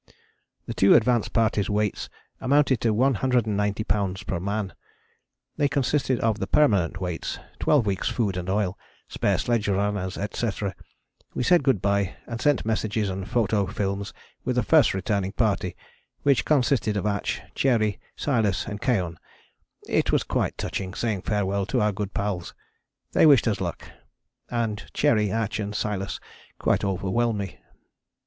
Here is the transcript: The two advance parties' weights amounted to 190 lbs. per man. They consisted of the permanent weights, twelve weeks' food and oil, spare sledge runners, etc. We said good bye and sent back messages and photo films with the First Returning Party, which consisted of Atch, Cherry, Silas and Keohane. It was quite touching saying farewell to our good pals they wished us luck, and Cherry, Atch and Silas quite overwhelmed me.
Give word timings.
The 0.65 0.73
two 0.73 0.95
advance 0.95 1.27
parties' 1.29 1.69
weights 1.69 2.09
amounted 2.39 2.81
to 2.81 2.89
190 2.91 3.83
lbs. 3.83 4.25
per 4.25 4.39
man. 4.39 4.73
They 5.57 5.67
consisted 5.67 6.19
of 6.21 6.39
the 6.39 6.47
permanent 6.47 6.99
weights, 6.99 7.37
twelve 7.59 7.85
weeks' 7.85 8.09
food 8.09 8.35
and 8.35 8.49
oil, 8.49 8.79
spare 9.07 9.37
sledge 9.37 9.67
runners, 9.67 10.17
etc. 10.17 10.73
We 11.35 11.43
said 11.43 11.61
good 11.61 11.83
bye 11.83 12.15
and 12.25 12.41
sent 12.41 12.61
back 12.61 12.65
messages 12.65 13.11
and 13.11 13.29
photo 13.29 13.67
films 13.67 14.11
with 14.43 14.55
the 14.55 14.63
First 14.63 14.95
Returning 14.95 15.33
Party, 15.33 15.75
which 16.23 16.45
consisted 16.45 16.97
of 16.97 17.05
Atch, 17.05 17.39
Cherry, 17.53 17.99
Silas 18.15 18.65
and 18.65 18.81
Keohane. 18.81 19.17
It 19.87 20.11
was 20.11 20.23
quite 20.23 20.57
touching 20.57 20.95
saying 20.95 21.21
farewell 21.21 21.67
to 21.67 21.79
our 21.79 21.91
good 21.91 22.15
pals 22.15 22.55
they 23.11 23.27
wished 23.27 23.47
us 23.47 23.61
luck, 23.61 23.87
and 24.49 24.83
Cherry, 24.95 25.29
Atch 25.31 25.59
and 25.59 25.75
Silas 25.75 26.19
quite 26.57 26.83
overwhelmed 26.83 27.37
me. 27.37 27.59